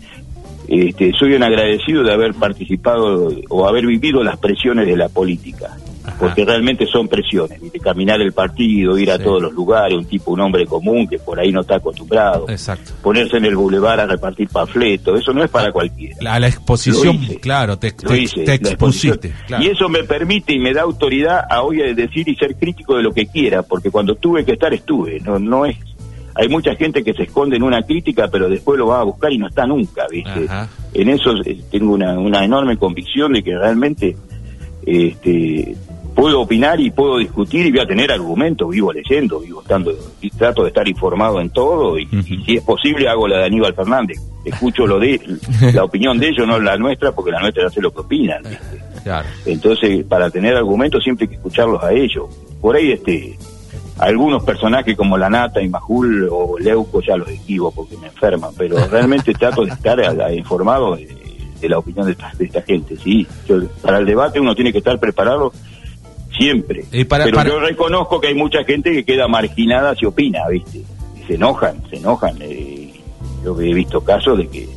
[0.68, 5.78] este, soy un agradecido de haber participado o haber vivido las presiones de la política
[6.20, 10.32] porque realmente son presiones, de caminar el partido, ir a todos los lugares, un tipo,
[10.32, 12.94] un hombre común que por ahí no está acostumbrado, Exacto.
[13.02, 16.18] ponerse en el bulevar a repartir panfletos, eso no es para cualquiera.
[16.22, 19.34] La, la exposición, claro, te, expusiste.
[19.60, 22.96] Y eso me permite y me da autoridad a hoy a decir y ser crítico
[22.96, 25.78] de lo que quiera, porque cuando tuve que estar estuve, no, no es
[26.38, 29.32] hay mucha gente que se esconde en una crítica, pero después lo va a buscar
[29.32, 30.48] y no está nunca, ¿viste?
[30.94, 34.18] En eso eh, tengo una, una enorme convicción de que realmente
[34.86, 35.76] este,
[36.16, 40.30] puedo opinar y puedo discutir y voy a tener argumentos, vivo leyendo, vivo estando, y
[40.30, 44.18] trato de estar informado en todo y, si es posible hago la de Aníbal Fernández,
[44.46, 45.20] escucho lo de
[45.74, 48.44] la opinión de ellos, no la nuestra, porque la nuestra hace lo que opinan.
[49.46, 52.26] Entonces, para tener argumentos siempre hay que escucharlos a ellos.
[52.62, 53.38] Por ahí este
[53.98, 58.52] algunos personajes como la Nata y Majul o Leuco ya los esquivo porque me enferman,
[58.58, 60.00] pero realmente trato de estar
[60.34, 62.96] informado de, la opinión de esta, de esta gente.
[62.98, 63.26] Sí,
[63.82, 65.52] para el debate uno tiene que estar preparado
[66.38, 66.86] siempre.
[66.92, 70.80] Pero yo reconozco que hay mucha gente que queda marginada si opina, ¿viste?
[70.80, 72.36] Y se enojan, se enojan.
[72.42, 72.94] Eh,
[73.44, 74.68] yo he visto casos de que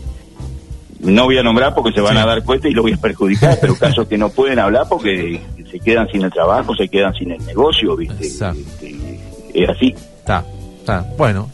[1.01, 3.59] no voy a nombrar porque se van a dar cuenta y lo voy a perjudicar,
[3.61, 5.40] pero casos que no pueden hablar porque
[5.71, 8.27] se quedan sin el trabajo, se quedan sin el negocio, ¿viste?
[8.27, 9.21] Este,
[9.55, 9.94] es así.
[10.18, 10.44] Está,
[10.81, 11.07] está.
[11.16, 11.49] Bueno,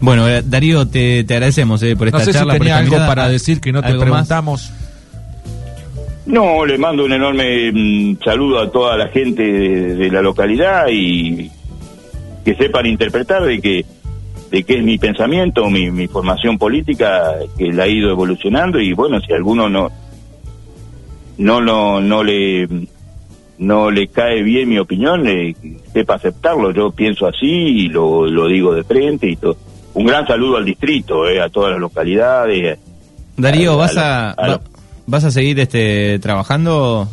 [0.00, 2.54] bueno, eh, Darío, te, te agradecemos eh, por esta no sé charla.
[2.54, 4.72] Si tenía algo para decir que no te preguntamos.
[6.26, 11.50] No, le mando un enorme mm, saludo a toda la gente de, la localidad y
[12.44, 13.84] que sepan interpretar de que
[14.50, 18.92] de qué es mi pensamiento, mi, mi formación política, que la ha ido evolucionando y
[18.92, 19.90] bueno, si alguno no
[21.38, 22.68] no no, no le
[23.58, 25.54] no le cae bien mi opinión, eh,
[25.92, 26.72] sepa aceptarlo.
[26.72, 29.56] Yo pienso así y lo, lo digo de frente y todo.
[29.94, 32.78] Un gran saludo al distrito, eh, a todas las localidades.
[33.36, 34.34] Darío, vas a,
[35.06, 37.08] ¿Vas a seguir este trabajando?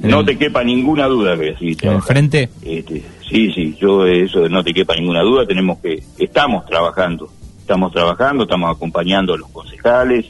[0.00, 1.76] No te quepa ninguna duda que sí.
[1.82, 2.48] ¿En el frente?
[2.62, 5.46] Este, sí, sí, yo eso no te quepa ninguna duda.
[5.46, 10.26] Tenemos que, estamos trabajando, estamos trabajando, estamos acompañando a los concejales,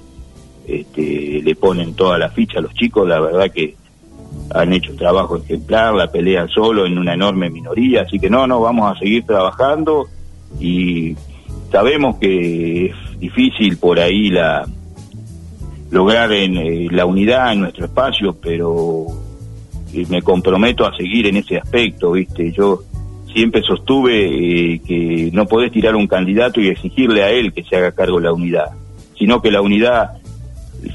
[0.67, 3.75] este, le ponen toda la ficha a los chicos, la verdad que
[4.55, 8.47] han hecho un trabajo ejemplar, la pelean solo en una enorme minoría, así que no,
[8.47, 10.07] no, vamos a seguir trabajando
[10.61, 11.17] y
[11.71, 14.67] sabemos que es difícil por ahí la
[15.93, 19.07] lograr en, eh, la unidad en nuestro espacio, pero
[19.93, 22.51] eh, me comprometo a seguir en ese aspecto, ¿viste?
[22.51, 22.81] Yo
[23.33, 24.25] siempre sostuve
[24.75, 28.19] eh, que no podés tirar un candidato y exigirle a él que se haga cargo
[28.19, 28.71] de la unidad,
[29.19, 30.13] sino que la unidad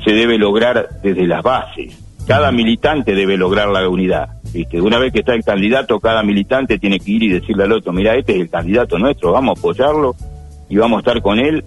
[0.03, 1.95] se debe lograr desde las bases.
[2.25, 4.29] Cada militante debe lograr la unidad.
[4.51, 4.81] ¿viste?
[4.81, 7.93] Una vez que está el candidato, cada militante tiene que ir y decirle al otro,
[7.93, 10.15] mira, este es el candidato nuestro, vamos a apoyarlo
[10.69, 11.63] y vamos a estar con él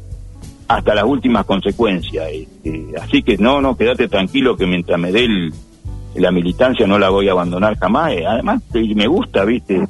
[0.71, 2.29] hasta las últimas consecuencias.
[2.33, 5.29] Este, así que no, no, quédate tranquilo que mientras me dé
[6.15, 8.13] la militancia no la voy a abandonar jamás.
[8.13, 9.85] Eh, además, me gusta, ¿viste?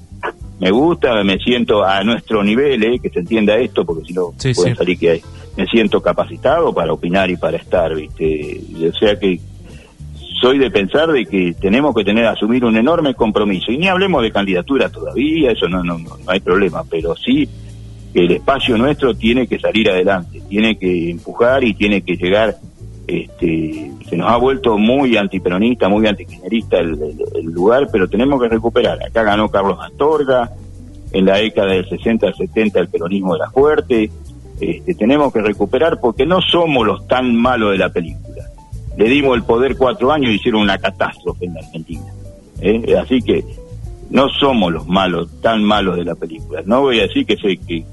[0.58, 4.32] Me gusta, me siento a nuestro nivel, eh, que se entienda esto, porque si no
[4.54, 5.22] pueden salir que hay.
[5.54, 8.60] Me siento capacitado para opinar y para estar, ¿viste?
[8.88, 9.38] O sea que
[10.40, 14.22] soy de pensar de que tenemos que tener asumir un enorme compromiso y ni hablemos
[14.22, 17.46] de candidatura todavía eso no no no, no hay problema pero sí
[18.12, 22.56] que el espacio nuestro tiene que salir adelante, tiene que empujar y tiene que llegar.
[23.06, 26.96] Este, se nos ha vuelto muy antiperonista, muy antikirchnerista el,
[27.44, 29.02] lugar, pero tenemos que recuperar.
[29.02, 30.50] Acá ganó Carlos Astorga,
[31.12, 34.10] en la década del 60 al 70 el peronismo era fuerte,
[34.60, 38.44] este, tenemos que recuperar porque no somos los tan malos de la película.
[38.96, 42.04] Le dimos el poder cuatro años y hicieron una catástrofe en la Argentina.
[42.60, 42.96] ¿eh?
[43.00, 43.44] Así que
[44.10, 46.62] no somos los malos, tan malos de la película.
[46.66, 47.84] No voy a decir que, sé, que,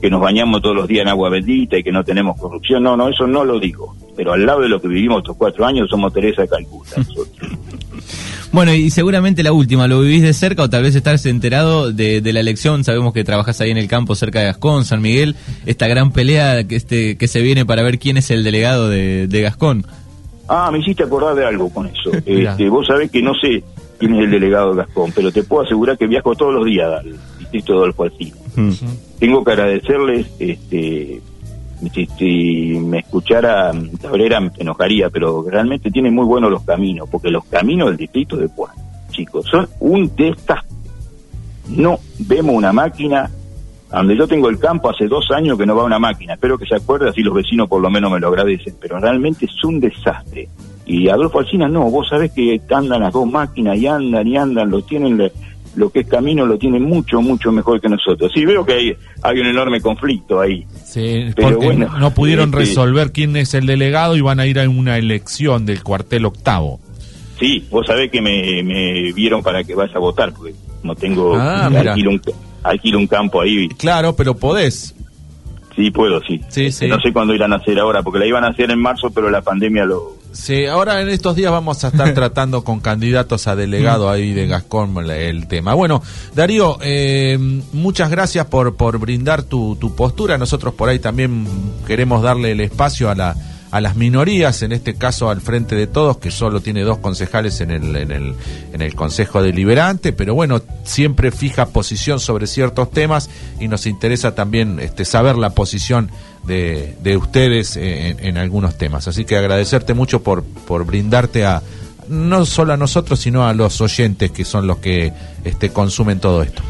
[0.00, 2.82] que nos bañamos todos los días en agua bendita y que no tenemos corrupción.
[2.82, 3.96] No, no, eso no lo digo.
[4.16, 6.96] Pero al lado de lo que vivimos estos cuatro años somos Teresa de Calcuta.
[8.52, 12.20] Bueno, y seguramente la última, ¿lo vivís de cerca o tal vez estás enterado de,
[12.32, 12.84] la elección?
[12.84, 15.34] Sabemos que trabajas ahí en el campo cerca de Gascón, San Miguel,
[15.66, 19.40] esta gran pelea que, este, que se viene para ver quién es el delegado de,
[19.42, 19.84] Gascón.
[20.46, 22.12] Ah, me hiciste acordar de algo con eso.
[22.24, 23.64] este, vos sabés que no sé
[23.98, 26.92] quién es el delegado de Gascón, pero te puedo asegurar que viajo todos los días
[27.00, 28.36] al distrito de Adolfo Alcina.
[29.18, 31.20] Tengo que agradecerles este,
[32.18, 37.44] si, me escuchara Cabrera me enojaría, pero realmente tiene muy buenos los caminos, porque los
[37.44, 38.74] caminos del distrito de Puan,
[39.10, 40.74] chicos, son un desastre.
[41.68, 43.30] No vemos una máquina,
[43.90, 46.66] donde yo tengo el campo hace dos años que no va una máquina, espero que
[46.66, 49.80] se acuerde, así los vecinos por lo menos me lo agradecen, pero realmente es un
[49.80, 50.48] desastre.
[50.86, 54.70] Y Adolfo Alcina no, vos sabés que andan las dos máquinas y andan y andan,
[54.70, 55.30] lo tienen
[55.76, 58.30] lo que es camino lo tiene mucho, mucho mejor que nosotros.
[58.34, 60.64] Sí, veo que hay, hay un enorme conflicto ahí.
[60.84, 64.60] Sí, pero bueno, no pudieron este, resolver quién es el delegado y van a ir
[64.60, 66.80] a una elección del cuartel octavo.
[67.38, 71.34] Sí, vos sabés que me, me vieron para que vaya a votar, porque no tengo...
[71.36, 72.22] Ah, alquilo, un,
[72.62, 73.68] alquilo un campo ahí.
[73.70, 74.94] Claro, pero podés.
[75.74, 76.40] Sí, puedo, sí.
[76.48, 76.86] sí, sí.
[76.86, 79.28] No sé cuándo irán a hacer ahora, porque la iban a hacer en marzo, pero
[79.28, 83.54] la pandemia lo, Sí, ahora en estos días vamos a estar tratando con candidatos a
[83.54, 85.74] delegado ahí de Gascón el tema.
[85.74, 86.02] Bueno,
[86.34, 87.38] Darío, eh,
[87.72, 90.36] muchas gracias por, por brindar tu, tu postura.
[90.36, 91.46] Nosotros por ahí también
[91.86, 93.36] queremos darle el espacio a la
[93.74, 97.60] a las minorías, en este caso al Frente de Todos, que solo tiene dos concejales
[97.60, 98.36] en el, en el,
[98.72, 104.36] en el Consejo Deliberante, pero bueno, siempre fija posición sobre ciertos temas y nos interesa
[104.36, 106.12] también este, saber la posición
[106.46, 109.08] de, de ustedes en, algunos temas.
[109.08, 111.62] Así que agradecerte mucho por, por brindarte a
[112.08, 115.12] no solo a nosotros, sino a los oyentes que son los que
[115.44, 116.62] este, consumen todo esto.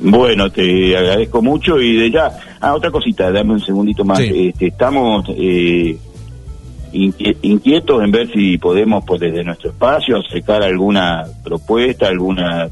[0.00, 4.20] Bueno, te agradezco mucho y de ya, ah, otra cosita, dame un segundito más.
[4.20, 5.96] Este, estamos eh,
[6.94, 12.68] inquietos en ver si podemos pues, desde nuestro espacio acercar alguna propuesta, alguna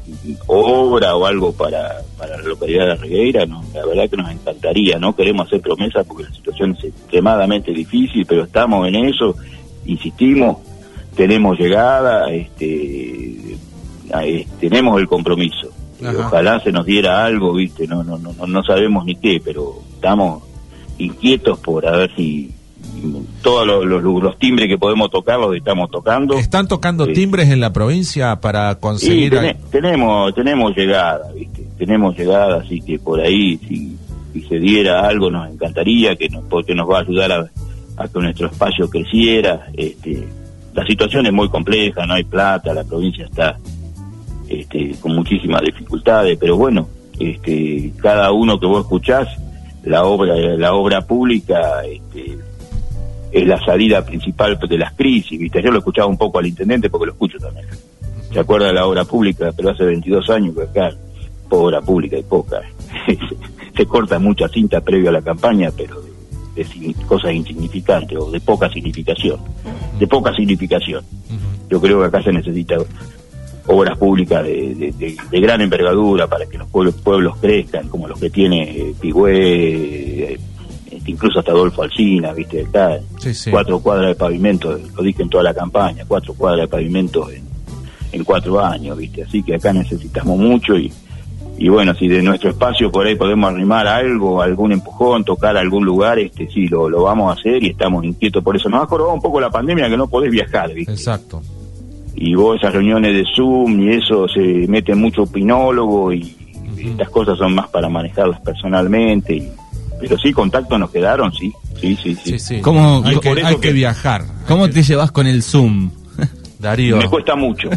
[0.47, 3.63] obra o algo para, para la localidad de Regueira, ¿no?
[3.73, 8.25] la verdad que nos encantaría, no queremos hacer promesas porque la situación es extremadamente difícil,
[8.25, 9.35] pero estamos en eso,
[9.85, 10.57] insistimos,
[11.15, 13.57] tenemos llegada, este,
[14.59, 15.69] tenemos el compromiso.
[16.01, 20.43] Ojalá se nos diera algo, viste, no, no, no, no sabemos ni qué, pero estamos
[20.97, 22.51] inquietos por a ver si
[23.41, 26.35] todos los, los, timbres que podemos tocar los estamos tocando.
[26.35, 29.37] ¿Están tocando timbres en la provincia para conseguir...?
[29.71, 31.65] tenemos, tenemos llegada, ¿viste?
[31.77, 33.97] Tenemos llegada, así que por ahí, si,
[34.47, 37.31] se diera algo, nos encantaría, que nos, porque nos va a ayudar
[37.97, 39.67] a, que nuestro espacio creciera.
[39.73, 40.27] Este,
[40.73, 43.57] la situación es muy compleja, no hay plata, la provincia está
[44.49, 46.87] este, con muchísimas dificultades, pero bueno,
[47.19, 49.27] este, cada uno que vos escuchás,
[49.83, 52.37] la obra, la obra pública, este,
[53.33, 55.59] es la salida principal de las crisis, ¿viste?
[55.61, 57.65] Yo lo escuchaba un poco al intendente porque lo escucho también.
[58.31, 59.51] ¿Se acuerda de la obra pública?
[59.55, 60.95] Pero hace 22 años que acá,
[61.49, 62.61] obra pública y poca.
[63.75, 65.99] Se corta mucha cinta previo a la campaña, pero
[66.55, 69.39] de, cosas insignificantes o de poca significación.
[69.97, 71.03] De poca significación.
[71.69, 72.75] Yo creo que acá se necesita
[73.65, 78.93] obras públicas de, gran envergadura para que los pueblos, pueblos crezcan, como los que tiene
[79.01, 80.37] Pigüé,
[81.05, 82.99] incluso hasta Adolfo Alcina, viste, acá,
[83.51, 87.43] cuatro cuadras de pavimento, lo dije en toda la campaña, cuatro cuadras de pavimento en,
[88.11, 90.91] en cuatro años, viste, así que acá necesitamos mucho y,
[91.57, 95.85] y bueno, si de nuestro espacio por ahí podemos arrimar algo, algún empujón, tocar algún
[95.85, 98.69] lugar, este sí, lo, lo vamos a hacer y estamos inquietos por eso.
[98.69, 100.91] Nos ha jorobado un poco la pandemia que no podés viajar, ¿viste?
[100.91, 101.41] Exacto.
[102.15, 106.35] Y vos esas reuniones de Zoom y eso se mete mucho opinólogo y
[106.77, 109.51] estas cosas son más para manejarlas personalmente y
[110.03, 111.53] pero sí, contactos nos quedaron, sí.
[111.79, 112.37] Sí, sí, sí.
[112.37, 113.17] sí, ¿Cómo, hay,
[113.61, 114.25] que, viajar.
[114.49, 115.91] ¿Cómo te llevas con el Zoom?
[116.59, 116.97] Darío.
[116.97, 117.69] Me cuesta mucho,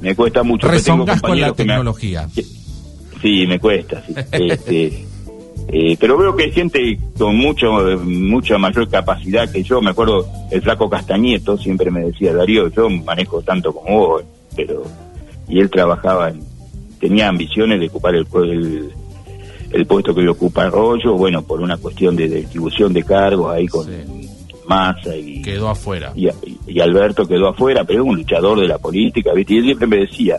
[0.00, 0.68] me cuesta mucho.
[0.68, 2.28] Rezongas con la tecnología.
[3.20, 4.14] Sí, me cuesta, sí.
[4.30, 5.06] este,
[5.72, 7.72] eh, pero veo que hay gente con mucho
[8.04, 9.80] mucha mayor capacidad que yo.
[9.82, 14.24] Me acuerdo el flaco Castañeto siempre me decía, Darío, yo manejo tanto como vos,
[14.54, 14.84] pero...
[15.48, 16.40] Y él trabajaba, en,
[17.00, 18.92] tenía ambiciones de ocupar el, el
[19.72, 23.86] el puesto que ocupa Arroyo, bueno, por una cuestión de, distribución de cargos ahí con
[24.66, 25.42] Massa y...
[25.42, 26.12] Quedó afuera.
[26.14, 29.54] Y, Alberto quedó afuera, pero es un luchador de la política, ¿viste?
[29.54, 30.38] Y él siempre me decía,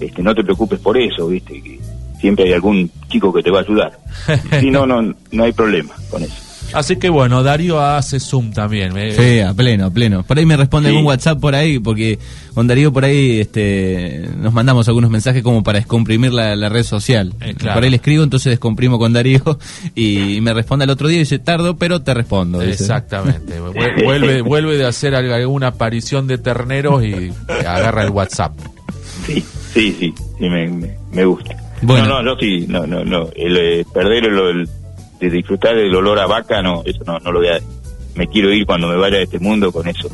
[0.00, 1.62] este, no te preocupes por eso, ¿viste?
[1.62, 1.80] Que
[2.20, 3.98] siempre hay algún chico que te va a ayudar.
[4.60, 6.43] Si no, no, no hay problema con eso.
[6.74, 8.96] Así que bueno, Darío hace Zoom también.
[8.96, 9.12] eh.
[9.16, 10.22] Sí, a pleno, a pleno.
[10.24, 10.94] Por ahí me responde Sí.
[10.94, 12.18] algún WhatsApp por ahí, porque
[12.54, 16.82] con Darío por ahí este, nos mandamos algunos mensajes como para descomprimir la, la red
[16.82, 17.32] social.
[17.40, 17.74] Eh, claro.
[17.76, 19.40] Por ahí le escribo, entonces descomprimo con Darío
[19.94, 22.60] y me responde al otro día y dice, tardo, pero te respondo.
[22.60, 22.82] dice.
[22.84, 23.60] Exactamente.
[23.60, 27.32] Vuel- Vuelve, vuelve de hacer alg- alguna aparición de terneros y
[27.66, 28.52] agarra el WhatsApp.
[29.26, 31.56] Sí, sí, sí, sí me, me, me gusta.
[31.82, 32.06] Bueno.
[32.06, 33.28] No, no, yo sí, no, no, no.
[33.36, 34.68] El, eh, perder el, el-
[35.20, 37.60] de disfrutar del olor a vaca, no, eso no, no lo voy a.
[38.14, 40.08] Me quiero ir cuando me vaya de este mundo con eso.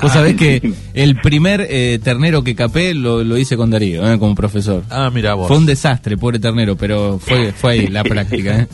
[0.00, 4.18] Vos sabés que el primer eh, ternero que capé lo, lo hice con Darío, eh,
[4.18, 4.82] como profesor.
[4.90, 5.46] Ah, mira vos.
[5.46, 8.62] Fue un desastre, pobre ternero, pero fue, fue ahí la práctica.
[8.62, 8.66] ¿eh?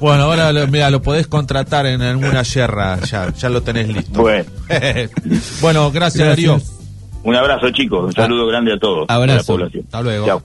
[0.00, 4.20] Bueno, ahora lo- mira, lo podés contratar en alguna yerra, ya, ya lo tenés listo.
[4.22, 4.46] Bueno,
[5.60, 6.48] bueno, gracias, Gracias.
[6.48, 6.60] Darío.
[7.22, 8.06] un abrazo, chicos.
[8.06, 9.06] Un saludo grande a todos.
[9.08, 9.32] Abrazo.
[9.32, 9.84] A la población.
[9.84, 10.26] Hasta luego.
[10.26, 10.42] Chao.